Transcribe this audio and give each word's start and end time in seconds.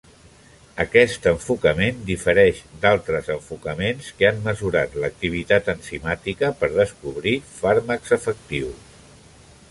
Aquest 0.83 1.25
enfocament 1.31 1.99
difereix 2.05 2.61
d'altres 2.85 3.29
enfocaments 3.33 4.07
que 4.21 4.27
han 4.29 4.39
mesurat 4.47 4.95
l'activitat 5.03 5.69
enzimàtica 5.73 6.49
per 6.63 6.71
descobrir 6.79 7.35
fàrmacs 7.59 8.15
efectius. 8.19 8.89